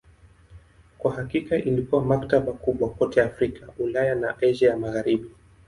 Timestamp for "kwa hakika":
0.97-1.57